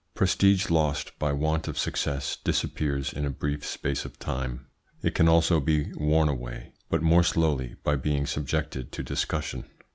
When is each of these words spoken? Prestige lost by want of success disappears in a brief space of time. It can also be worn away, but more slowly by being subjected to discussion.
Prestige 0.15 0.71
lost 0.71 1.11
by 1.19 1.31
want 1.31 1.67
of 1.67 1.77
success 1.77 2.35
disappears 2.35 3.13
in 3.13 3.23
a 3.23 3.29
brief 3.29 3.63
space 3.63 4.03
of 4.03 4.17
time. 4.17 4.65
It 5.03 5.13
can 5.13 5.27
also 5.29 5.59
be 5.59 5.93
worn 5.93 6.27
away, 6.27 6.73
but 6.89 7.03
more 7.03 7.21
slowly 7.23 7.75
by 7.83 7.97
being 7.97 8.25
subjected 8.25 8.91
to 8.93 9.03
discussion. 9.03 9.63